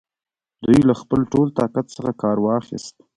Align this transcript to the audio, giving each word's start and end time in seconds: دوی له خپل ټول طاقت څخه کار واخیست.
دوی 0.63 0.79
له 0.89 0.93
خپل 1.01 1.19
ټول 1.31 1.47
طاقت 1.59 1.85
څخه 1.95 2.11
کار 2.21 2.37
واخیست. 2.41 2.95